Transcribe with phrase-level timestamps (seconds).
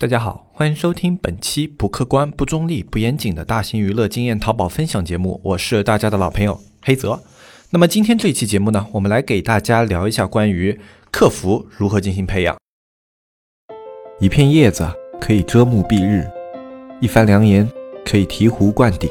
[0.00, 7.20] 大家好，欢迎收听本期不客观、不中立、不严谨的大型娱乐经验淘宝分享节目，我是大家的老朋友黑泽。
[7.70, 10.78] 那么今天这期节目呢，我们来给大家聊一下关于
[11.10, 12.56] 客服如何进行培养。
[14.20, 14.88] 一片叶子
[15.20, 16.30] 可以遮目蔽日，
[17.00, 17.68] 一番良言
[18.04, 19.10] 可以醍醐灌顶。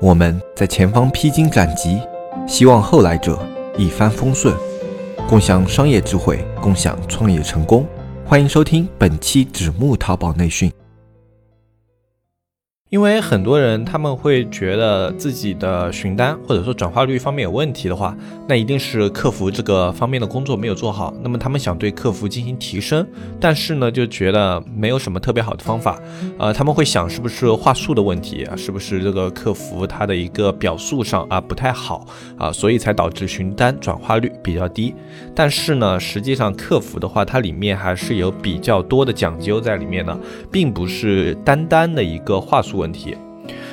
[0.00, 2.00] 我们在前方披荆斩棘，
[2.46, 3.36] 希望后来者
[3.76, 4.54] 一帆风顺，
[5.28, 7.84] 共享商业智慧，共享创业成功。
[8.26, 10.72] 欢迎收听本期纸木淘宝内训。
[12.94, 18.16] 因为很多人他们会觉得自己的询单或者说转化率方面有问题的话，
[18.46, 21.12] 那一定是客服这个方面的工作没有做好。
[21.20, 23.04] 那么他们想对客服进行提升，
[23.40, 25.98] 但是呢就觉得没有什么特别好的方法。
[26.38, 28.54] 呃，他们会想是不是话术的问题啊？
[28.54, 32.06] 是不是这个客服他的一个表述上啊不太好
[32.38, 32.52] 啊？
[32.52, 34.94] 所以才导致询单转化率比较低。
[35.34, 40.16] 但是呢，实际上客服的话，它里面还是有比较多的讲究在里面的，
[40.48, 42.83] 并不是单单的一个话术。
[42.84, 43.16] 问题，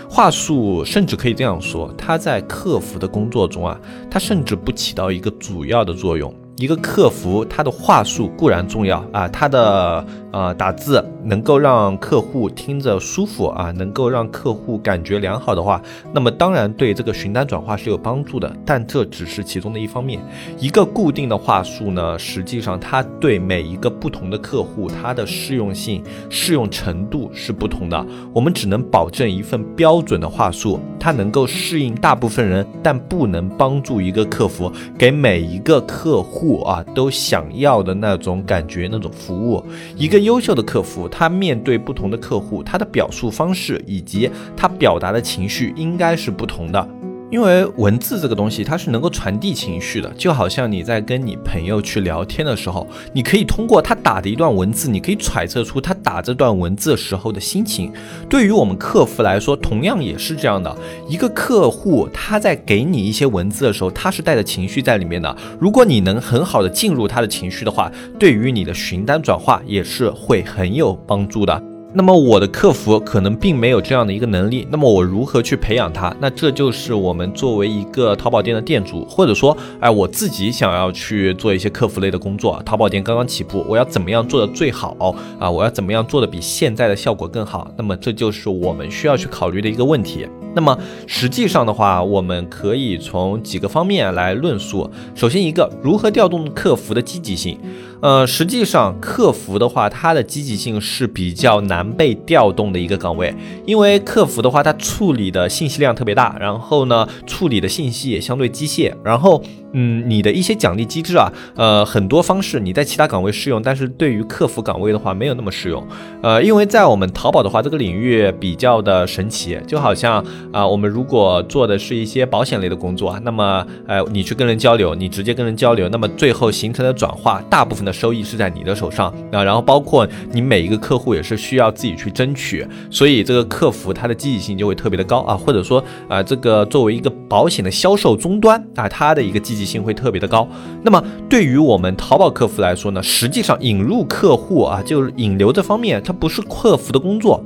[0.09, 3.77] 话术甚至可以这样说，它在客服的工作中啊，
[4.09, 6.33] 它甚至不起到一个主要的作用。
[6.57, 15.81] 一个客服，他的话术固然重要啊，他的呃打字能够让客户听着舒服啊，能够让客户感觉良好的话，
[16.13, 20.19] 那么当然对这个询单转化是有帮助的，但这只是其中的一方面。
[20.59, 28.05] 一个固定的话术呢，实际上它对每一个不同的客户，它的适用性、适用程度是不同的。
[28.33, 36.40] 我们只能保证一份标准的话术，它能够适应大部分人，但不能帮助一个客服给每一个客户。
[36.41, 39.63] 户啊，都想要的那种感觉，那种服务。
[39.95, 46.89] 一个优秀的客服，他面对不同的客户，他的表述方式以及他表达的情绪应该是不同的。
[47.31, 57.89] 因为文字这个东西，它是能够传递情绪的，就好像你在跟你朋友去聊天的时候，你可以通过他打的一段文字，你可以揣测出他打这段文字时候的心情。
[58.29, 60.77] 对于我们客服来说，同样也是这样的。
[61.07, 65.33] 一个客户他在给你一些文字的时候，他是带着情绪在里面的。
[65.57, 67.89] 如果你能很好的进入他的情绪的话，
[68.19, 71.70] 对于你的询单转化也是会很有帮助的。
[71.93, 76.15] 那么我的客服可能并没有这样的一个能力，那么我如何去培养他？
[76.21, 82.61] 那这就是我们作为一个淘宝店的店主，或者说，哎，我自己想要去做一些客服类的工作。
[82.65, 84.95] 淘宝店刚刚起步，我要怎么样做的最好
[85.37, 85.51] 啊？
[85.51, 87.69] 我要怎么样做的比现在的效果更好？
[87.75, 90.25] 那么这就是我们需要去考虑的一个问题。
[90.53, 90.77] 那么
[91.07, 94.89] 实际上的话，我们可以从几个方面来论述。
[95.13, 97.57] 首先一个，如何调动客服的积极性？
[98.01, 103.33] 呃，实际上客服的话，它的积极性是比较难被调动的一个岗位，
[103.65, 109.41] 因为客服的话，它处理的信息量特别大，然后呢，处理的信息也相对机械，然后。
[109.73, 115.81] 嗯，你的一些奖励机制啊，呃，很多方式你在其他岗位适用，但是对于客服岗位的话没有那么适用。
[116.21, 120.21] 呃，因为在我们淘宝的话，这个领域比较的神奇，就好像
[120.51, 129.41] 啊，我们如果做的是一些保险类的工作，那么呃，你去跟人交流，你直接跟人交流，那么最后形成的转化，大部分的收益是在你的手上啊。
[129.41, 139.60] 然后包括你每一个客户也是需要自己去争取，所以这个客服它的积极性就会特别的高啊，或者说啊，这个作为一个保险的销售终端啊，它的一个积。
[139.65, 140.47] 性会特别的高。
[140.83, 147.43] 那么对于我们淘宝客服来说呢，实际上引入客户啊，就是引流这方面，它不是客服的工作。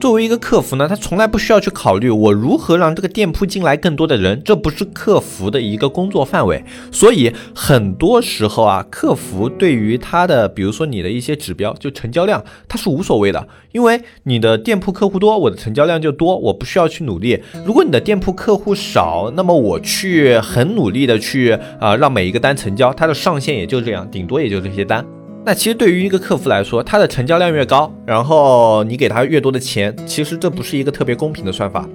[0.00, 6.64] 作为一个客服呢，他从来不需要去考虑我如何让这个店铺进来更多的人，这不是客服的一个工作范围。
[6.90, 17.38] 所以很多时候啊，客服对于他的，比如说你的一些指标，就成交量，他是无所谓的，因为你的店铺客户多，我的成交量就多，我不需要去努力。
[17.66, 25.04] 如果你的店铺客户少，那么我去很努力的去啊，让每一个单成交，它的上限也就这样，顶多也就这些单。
[25.42, 31.88] 那其实对于一个客服来说，他的成交量越高，然后你给他越多的钱，其实这不是一个特别公平的算法。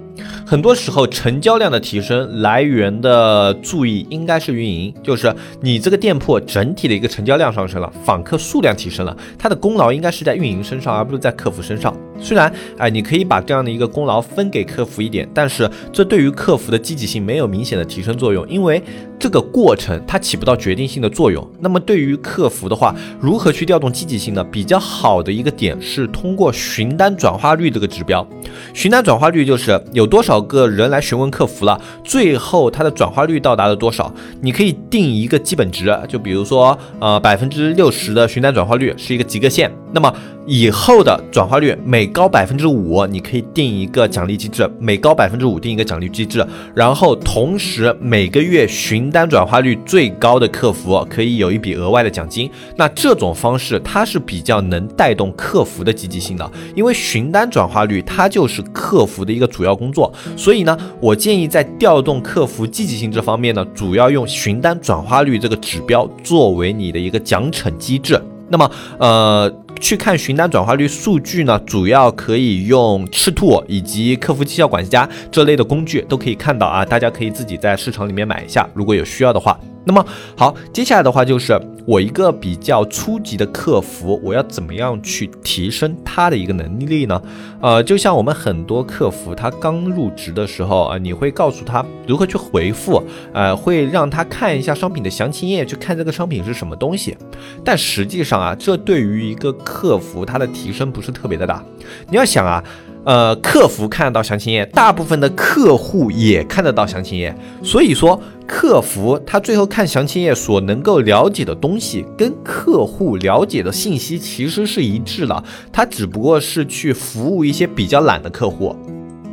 [0.46, 11.96] 很多时候，成交量的提升来源的注意应该是运营，就是你这个店铺整体的一个成交量上升了，访客数量提升了，它的功劳应该是在运营身上，而不是在客服身上。
[12.18, 18.82] 虽然哎，你可以把这样的一个功劳分给客服一点，但是这对于客服的积极性没有明显的提升作用，因为
[19.18, 21.46] 这个过程它起不到决定性的作用。
[21.60, 24.42] 那么对于客服的话，如何去调动积极性呢？
[24.44, 28.26] 比较好的一个点是通过询单转化率这个指标，
[28.72, 34.12] 询单转化率就是有多少个人来询问客服了，最后它的转化率到达了多少？
[34.40, 40.12] 你可以定一个基本值，就比如说呃百分之六十的询单转化率是一个及格线，那么。
[40.48, 46.46] 以后的转化率每高百分之五，你可以定一个奖励机制；每高百分之五定一个奖励机制。
[46.72, 52.48] 然后同时每个月询单转化率最高的客服可以有一笔额外的奖金。
[52.76, 60.12] 那这种方式它是比较能带动客服的积极性的，因为询单转化率它就是客服的一个主要工作。
[60.36, 68.16] 所以呢，我建议在调动客服积极性这方面呢，主要用询单转化率这个指标作为你的一个奖惩机制。
[68.48, 69.52] 那么，呃。
[69.80, 79.58] 去看询单转化率数据呢，主要可以用赤兔以及客服绩效管家这类的工具都可以看到啊，大家可以自己在市场里面买一下，如果有需要的话。
[79.86, 80.04] 那么
[80.36, 81.56] 好，接下来的话就是
[81.86, 87.22] 我一个比较初级的客服，我要怎么样去提升他的一个能力呢？
[87.60, 93.00] 呃，就像我们很多客服，他刚入职的时候啊，你会告诉他如何去回复，
[93.32, 97.16] 呃，会让他看一下商品的详情页，去看这个商品是什么东西。
[97.64, 101.64] 但实际上啊，这对于一个客服他的提升不是特别的大。
[102.10, 102.62] 你要想啊。
[103.06, 107.32] 呃，客服看得到详情页，大部分的客户也看得到详情页，
[107.62, 118.74] 所以说客服他最后看详情页所能够了解的东西，跟客户了解的信息其实是一致的，他只不过是去服务一些比较懒的客户。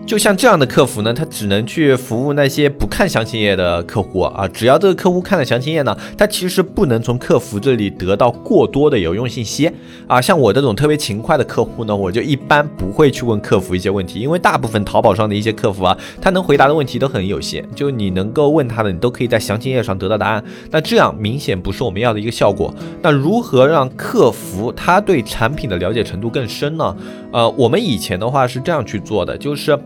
[0.06, 4.48] 就像这样的客服呢，他只能去服务那些不看详情页的客户啊。
[4.50, 9.72] 只要这个客户看了详情页呢，他其实不能从客服这里得到过多的有用信息
[10.06, 10.22] 啊。
[10.22, 20.44] 像我这种特别勤快的客户呢，我就一般不会去问客服一些问题，因为大部分淘宝上的一些客服啊，他能回答的问题都很有限，就你能够问他的，你都可以在详情页上得到答案。
[20.70, 22.74] 那这样明显不是我们要的一个效果。
[23.02, 26.96] 那如何让客服他对产品的了解程度更深呢？
[27.32, 29.80] 呃，我们以前的话是这样去做的，就是。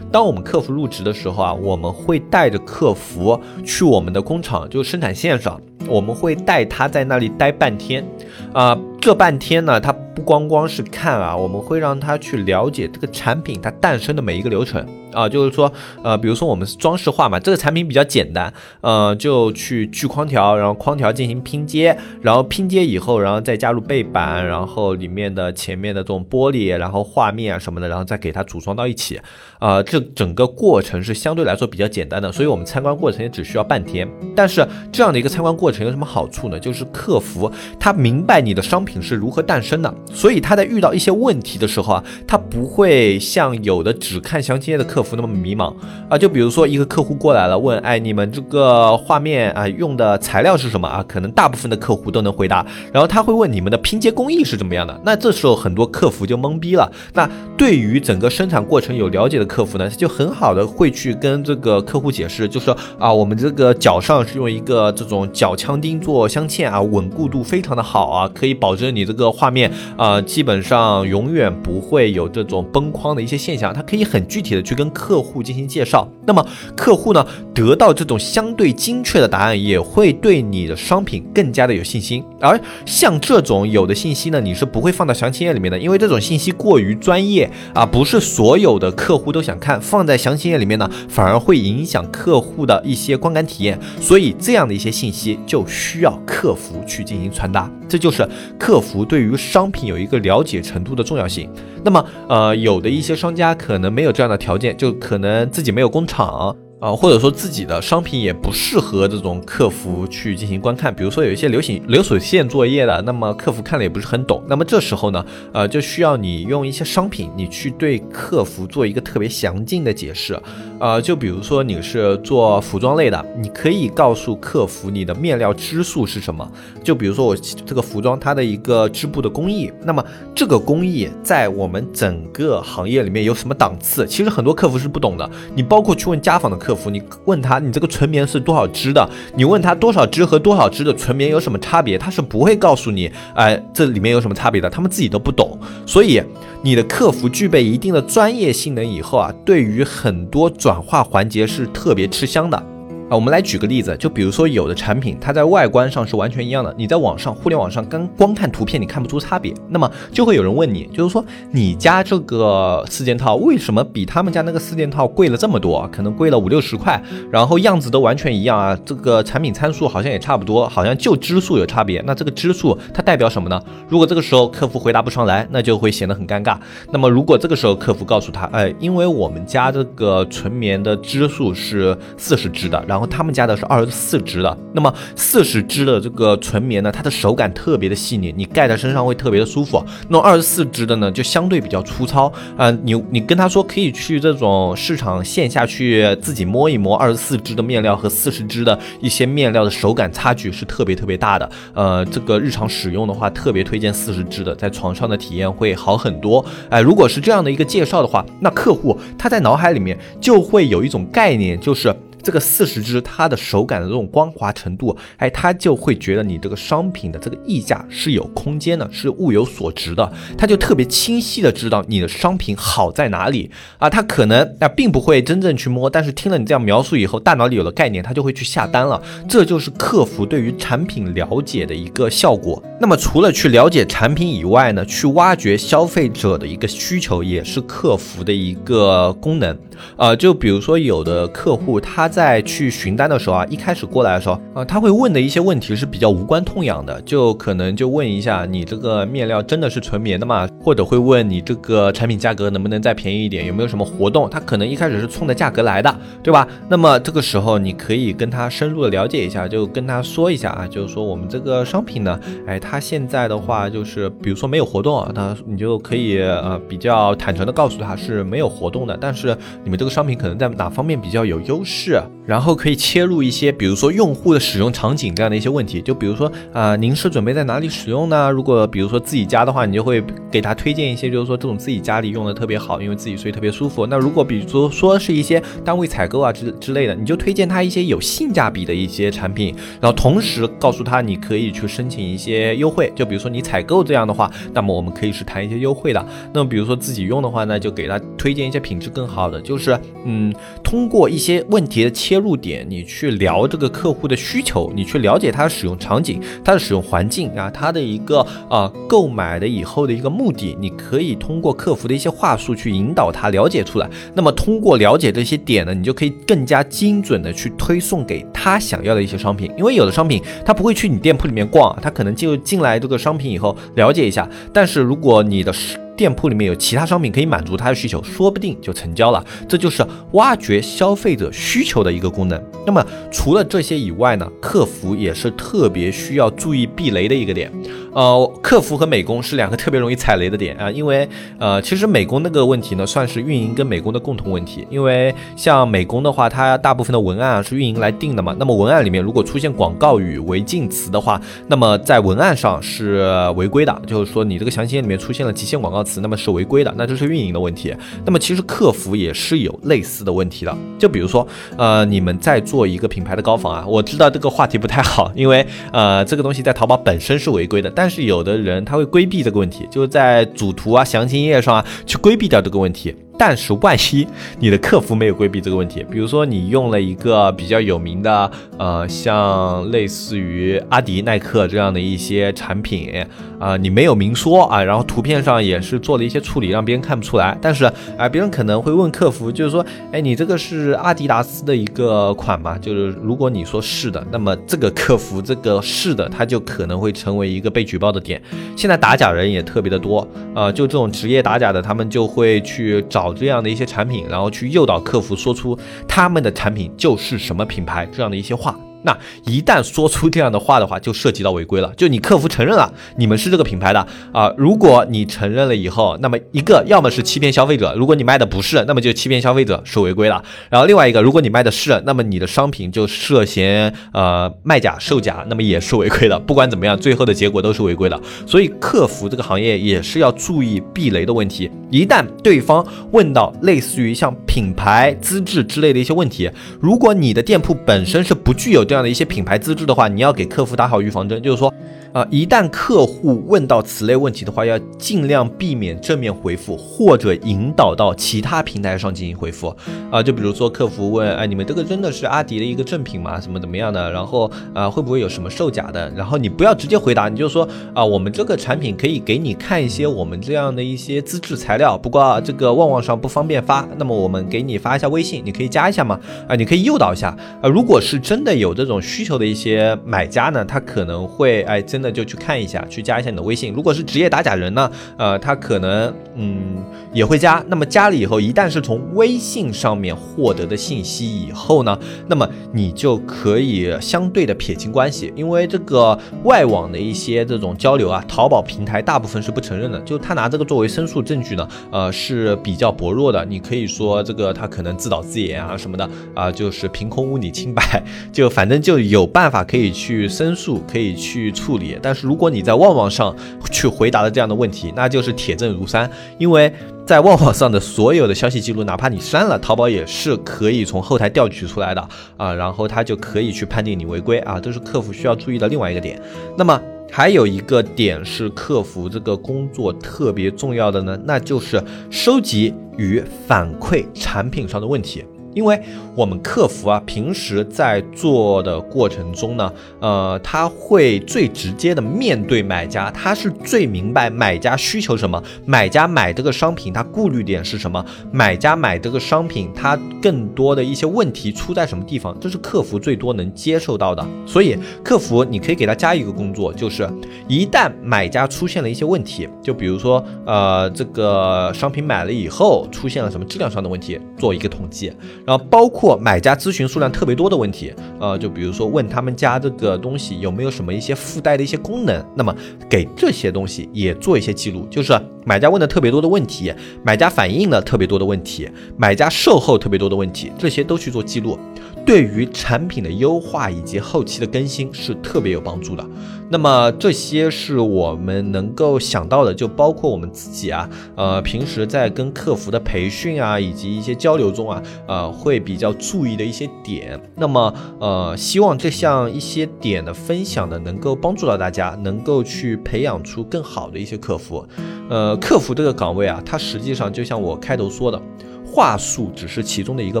[0.12, 8.04] 当我们客服入职的时候啊，我们会带着客服去我们的工厂，就生产线上，我们会带他在那里待半天，
[8.52, 14.84] 啊，这半天呢，他不光光是看啊，我们会让他去了解这个产品它诞生的每一个流程。
[15.12, 15.72] 啊，就是说，
[16.02, 18.52] 呃，比如说我们是装饰画嘛，这个产品比较简单，
[18.82, 29.18] 呃，就去锯框条，然后框条进行拼接，然后拼接以后，然后再加入背板，然后里面的前面的这种玻璃，然后画面啊什么的，然后再给它组装到一起，
[29.58, 34.06] 啊，这整个过程是相对来说比较简单的，所以我们参观过程也只需要半天。
[34.34, 36.60] 但是这样的一个参观过程有什么好处呢？
[36.60, 37.50] 就是客服
[37.80, 45.16] 他明白你的商品是如何诞生的，所以他在遇到一些问题的时候啊，他不会像有的只看详情页的客服。
[45.16, 45.74] 那么迷茫
[46.10, 51.02] 啊，就比如说一个客户过来了，问，哎，你们这个画面啊用的材料是什么啊？
[51.08, 55.00] 可能大部分的客户都能回答，然后他会问你们的拼接工艺是怎么样的？
[55.04, 56.92] 那这时候很多客服就懵逼了。
[57.14, 73.72] 那对于整个生产过程有了解的客服呢，他就很好的会去跟这个客户解释，就说啊，我们这个脚上是用一个这种脚枪钉做镶嵌啊，稳固度非常的好啊，可以保证你这个画面啊，基本上永远不会有这种崩框的一些现象。
[73.72, 76.46] 他可以很具体的去跟客户进行介绍，那么
[76.76, 82.22] 客户呢得到这种相对精确的答案，也会对你的商品更加的有信心。
[82.40, 89.80] 而像这种有的信息呢，你是不会放到详情页里面的，因为这种信息过于专业啊，不是所有的客户都想看。
[89.80, 93.78] 放在详情页里面呢，反而会影响客户的一些观感体验。
[94.00, 98.28] 所以这样的一些信息就需要客服去进行传达，这就是
[98.66, 101.48] 客服对于商品有一个了解程度的重要性。
[101.84, 106.56] 那么，呃，有的一些商家可能没有这样的条件，就可能自己没有工厂。
[106.78, 115.24] 啊，或者说自己的商品也不适合这种客服去进行观看，比如说有一些流行流水线作业的，那么客服看了也不是很懂，那么这时候呢，
[115.54, 120.38] 呃，就需要你用一些商品，你去对客服做一个特别详尽的解释，
[120.78, 126.46] 呃，就比如说你是做服装类的，你可以告诉客服你的面料支数是什么，
[126.84, 134.06] 就比如说我这个服装它的一个织布的工艺，那么这个工艺在我们整个行业里面有什么档次？
[134.06, 136.65] 其实很多客服是不懂的，你包括去问家纺的。
[136.66, 139.08] 客服，你问他你这个纯棉是多少支的？
[139.36, 141.96] 你问他多少支和多少支的纯棉有什么差别？
[141.96, 144.68] 他是不会告诉你，哎，这里面有什么差别的？
[144.68, 145.56] 他们自己都不懂。
[145.86, 146.20] 所以，
[146.62, 152.60] 你的客服具备一定的专业性能以后啊，对于很多转化环节是特别吃香的。
[153.08, 165.88] 啊，我们来举个例子，就比如说有的产品，它在外观上是完全一样的，你在网上、互联网上刚光看图片，你看不出差别，那么就会有人问你，就是说你家这个四件套为什么比他们家那个四件套贵了这么多？
[165.92, 172.02] 可能贵了五六十块，然后样子都完全一样啊，这个产品参数好像也差不多，好像就支数有差别。
[172.04, 173.62] 那这个支数它代表什么呢？
[173.88, 176.58] 如果这个时候客服回答不上来，那就会显得很尴尬。
[176.90, 184.58] 那么如果这个时候客服告诉他，哎，因为我们家这个纯棉的支数是四十支的，然然后他们家的是二十四支的。
[184.72, 189.84] 那么四十支的这个纯棉呢，它的手感特别的细腻，你盖在身上会特别的舒服。
[190.08, 192.70] 那二十四支的呢，就相对比较粗糙啊。
[192.84, 201.50] 你你跟他说可以去这种市场线下去自己摸一摸二十四支的面料和四十支的一些面料的手感差距是特别特别大的。
[201.74, 206.42] 呃，这个日常使用的话，特别推荐四十支的，在床上的体验会好很多。
[206.70, 211.94] 哎，如果是这样的一个介绍的话，那客户他在脑海里面就会有一种概念，就是。
[212.26, 232.60] 这个四十支，它的手感的这种光滑程度，哎，他就会觉得你这个商品的这个溢价是有空间的，是物有所值的，他就特别清晰的知道你的商品好在哪里啊，他可能那并不会真正去摸，但是听了你这样描述以后，大脑里有了概念，他就会去下单了，这就是客服对于产品了解的一个效果。
[232.80, 239.56] 那么除了去了解产品以外呢，去挖掘消费者的一个需求，也是客服的一个功能。
[239.96, 242.10] 呃，就比如说有的客户他。
[242.16, 250.48] 在去询单的时候啊，一开始过来的时候啊，他会问的一些问题是比较无关痛痒的，就可能就问一下你这个面料真的是纯棉的吗？
[250.58, 253.44] 或者会问你这个产品价格能不能再便宜一点？
[253.44, 254.30] 有没有什么活动？
[254.30, 256.48] 他可能一开始是冲着价格来的，对吧？
[256.70, 272.00] 那么这个时候你可以跟他深入的了解一下，就跟他说一下啊，就是说我们这个商品呢，哎，他现在的话就是比如说没有活动啊，他你就可以呃比较坦诚的告诉他是没有活动的，但是你们这个商品可能在哪方面比较有优势。
[272.06, 272.15] up.
[272.26, 278.30] 然后可以切入一些，比如说用户的使用场景这样的一些问题，就比如说啊，您是准备在哪里使用呢？
[278.30, 283.86] 如果比如说自己家的话，你就会给他推荐一些，就是说这种自己家里用的特别好，因为自己睡特别舒服。
[283.86, 296.04] 那如果比如说说是一些单位采购啊之之类的，你就推荐他一些有性价比的一些产品，然后同时告诉他你可以去申请一些优惠，就比如说你采购这样的话，那么我们可以是谈一些优惠的。
[296.32, 302.36] 那么比如说自己用的话呢，就给他推荐一些品质更好的，就是嗯，通过一些问题的切切入。
[302.36, 313.90] 点你去聊这个客户的需求，你去了解他的使用场景、他的使用环境啊，他的一个啊购买的以后的一个目的，你可以通过客服的一些话术去引导他了解出来。
[314.14, 319.50] 那么通过了解这些点呢，你就可以更加精准的去推送给他想要的一些商品。
[319.56, 324.28] 因为有的商品他不会去你店铺里面逛，他可能就进来这个商品以后了解一下。
[324.52, 325.52] 但是如果你的
[325.96, 329.24] 店铺里面有其他商品可以满足他的需求，说不定就成交了。
[329.48, 332.40] 这就是挖掘消费者需求的一个功能。
[332.66, 337.50] 那么除了这些以外呢，客服也是特别需要注意避雷的一个点。
[337.96, 344.66] 呃，客服和美工是两个特别容易踩雷的点啊，因为呃，其实美工那个问题呢，算是运营跟美工的共同问题。
[344.68, 348.36] 因为像美工的话，它大部分的文案啊是运营来定的嘛。
[348.38, 357.74] 那么文案里面如果出现广告语、违禁词的话，那么在文案上是违规的，就是说你这个详情页里面出现了极限广告词，那么是违规的，那这是运营的问题。
[358.04, 361.26] 那么其实客服也是有类似的问题的，就比如说
[361.56, 372.92] 呃，你们在做一个品牌的高仿啊，我知道这个话题不太好，因为呃，这个东西在淘宝本身是违规的，但但是有的人他会规避这个问题，就是在主图啊、详情页上啊去规避掉这个问题。
[373.18, 374.06] 但是万一
[374.38, 383.04] 你的客服没有规避这个问题，比如说你用了一个比较有名的，呃，像类似于阿迪、耐克这样的一些产品，
[383.38, 387.36] 啊，你没有明说啊，然后图片上也是做了一些处理，让别人看不出来。
[387.40, 387.64] 但是
[387.96, 392.58] 啊，别人可能会问客服，就是说，哎，你这个是阿迪达斯的一个款吗？
[392.58, 398.20] 就是如果你说是的，那么这个客服这个是的，他就可能会成为一个被举报的点。
[398.56, 403.05] 现在打假人也特别的多，啊，就这种职业打假的，他们就会去找。
[403.12, 405.58] 这样的一些产品，然后去诱导客服说出
[405.88, 408.58] 他们的产品就是什么品牌这样的一些话。
[408.86, 411.72] 那一旦说出这样的话的话，就涉及到违规了。
[411.76, 420.22] 就你客服承认了你们是这个品牌的啊，如果你承认了以后，那么一个要么是欺骗消费者，如果你卖的不是，那么就欺骗消费者是违规了。
[420.48, 426.16] 然后另外一个，如果你卖的是，那么你的商品就涉嫌呃卖假售假，那么也是违规的。
[426.20, 428.00] 不管怎么样，最后的结果都是违规的。
[428.24, 431.50] 所以客服这个行业也是要注意避雷的问题。
[431.70, 441.50] 一旦对方问到类似于像品牌资质之类的一些问题，如果你的店铺本身是不具有这样这样的一些品牌资质的话，你要给客服打好预防针，就是说。
[441.96, 449.48] 啊，一旦客户问到此类问题的话，要尽量避免正面回复，或者引导到其他平台上进行回复。
[449.90, 453.18] 啊，就比如说客服问，哎，你们这个真的是阿迪的一个正品吗？
[453.18, 453.90] 怎么怎么样的？
[453.90, 455.90] 然后啊，会不会有什么售假的？
[455.96, 465.98] 然后你不要直接回答，你就说啊，我们这个产品可以给你看一些我们这样的一些资质材料，不过这个旺旺上不方便发，那么我们给你发一下微信，你可以加一下吗？
[466.28, 467.16] 啊，你可以诱导一下。
[467.40, 471.85] 啊，如果是真的有这种需求的一些买家呢，他可能会哎真的。
[471.86, 473.52] 呢就去看一下，去加一下你的微信。
[473.52, 476.56] 如果是职业打假人呢，呃，他可能嗯
[476.92, 477.42] 也会加。
[477.48, 481.78] 那么加了以后，一旦是从微信上面获得的信息以后呢，
[482.08, 493.24] 那么你就可以相对的撇清关系，因为这个外网的一些这种交流啊，淘宝平台大部分是不承认的，就他拿这个作为申诉证据呢，呃是比较薄弱的。
[493.24, 501.75] 你可以说这个他可能自导自演啊什么的啊，就是凭空污你清白， 就反正就有办法可以去申诉，可以去处理。
[501.82, 503.14] 但是如果你在旺旺上
[503.50, 506.52] 去回答了这样的问题，那就是铁证如山，因为。
[506.86, 516.00] 在旺旺上的所有的消息记录，哪怕你删了，淘宝也是可以从后台调取出来的啊，然后它就可以去判定你违规啊，这是客服需要注意的另外一个点。
[516.38, 525.04] 那么还有一个点是客服这个工作特别重要的呢，那就是收集与反馈产品上的问题。
[525.36, 525.60] 因为
[525.94, 544.06] 我们客服啊，平时在做的过程中呢，呃，他会最直接的面对买家，他是最明白买家需求什么，买家买这个商品他顾虑点是什么，买家买这个商品他更多的一些问题出在什么地方，这是客服最多能接受到的。
[544.26, 546.88] 所以客服你可以给他加一个工作，就是
[547.28, 554.90] 一旦买家出现了一些问题，就比如说呃这个商品买了以后出现了什么质量上的问题，做一个统计。
[555.26, 562.34] 然后包括买家咨询数量特别多的问题，呃，就比如说问他们家这个东西有没有什么一些附带的一些功能，那么
[562.70, 566.54] 给这些东西也做一些记录，就是买家问的特别多的问题，
[566.84, 571.36] 买家反映了特别多的问题，买家售后特别多的问题，这些都去做记录。
[571.84, 575.84] 对于产品的优化以及后期的更新是特别有帮助的。
[576.28, 587.00] 那么这些是我们能够想到的，就包括我们自己啊，呃，平时在跟客服的培训啊，以及一些交流中啊，呃，会比较注意的一些点。
[587.14, 594.44] 那么，呃，希望这项一些点的分享呢，能够帮助到大家，能够去培养出更好的一些客服。
[594.90, 598.00] 呃，客服这个岗位啊，它实际上就像我开头说的。
[598.48, 600.00] 话术只是其中的一个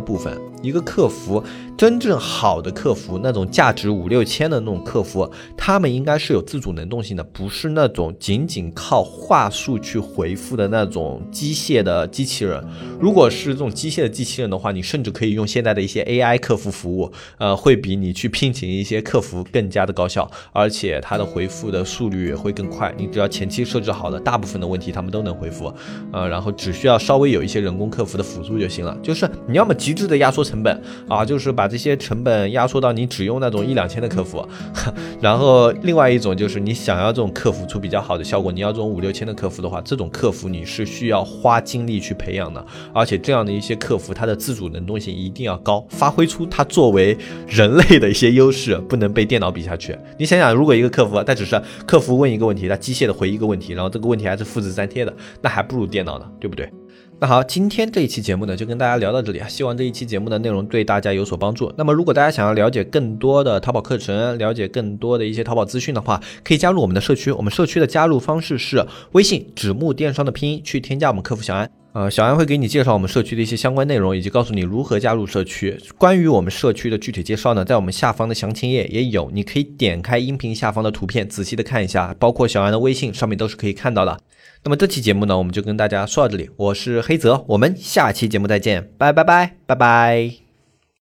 [0.00, 0.34] 部分，
[0.66, 1.42] 一个客服
[1.78, 12.60] 真正好的客服，那种价值五六千的那种客服，他们应该是有自主能动性的，不是那种仅仅靠话术去回复的那种机械的机器人。
[12.98, 22.92] 如果是这种机械的机器人的话，你甚至可以用现在的一些 AI 客服服务，呃，会比你去聘请一些客服更加的高效，而且它的回复的速率也会更快。
[22.98, 25.72] 你只要前期设置好了，大部分的问题他们都能回复，
[26.12, 28.56] 呃，然后只需要稍微有一些人工客服的辅助。
[28.56, 34.46] 就行了，就是你要么极致的压缩成成本啊，就是把这些成本压缩到你只用那种一两千的客服，
[35.20, 42.64] 然后另外一种就是你想要这种客服出比较好的效果，你要这种五六千的客服的话，这种客服你是需要花精力去培养的，
[42.94, 47.16] 而且这样的一些客服，他的自主能动性一定要高，发挥出他作为
[47.46, 49.94] 人类的一些优势，不能被电脑比下去。
[50.18, 56.70] 你想想，如果一个客服他只是客服问一个问题，他机械的回一个问题，然后这个问题还是复制粘贴的，那还不如电脑呢，对不对？
[57.18, 59.48] 那好，今天这一期节目呢，就跟大家聊到这里啊。
[59.48, 61.72] 希望这一期节目的内容对大家有所帮助。
[61.74, 67.32] 那么，如果大家想要了解更多的淘宝课程，了解更多的一些淘宝资讯的话，可以加入我们的社区。
[67.32, 71.70] 我们社区的加入方式是微信“纸木电商”的拼音，去添加我们客服小安。
[71.96, 75.80] 呃，小安会给你介绍我们社区的一些相关内容，以及告诉你如何加入社区。
[75.96, 84.20] 关于我们社区的具体介绍呢，在我们下方的详情页也有，你可以点开音频下方的图片，仔细的看一下，包括小安的微信上面都是可以看到的。
[84.62, 86.50] 那么这期节目呢，我们就跟大家说到这里。
[86.58, 90.45] 我是黑泽，我们下期节目再见，拜拜拜拜拜。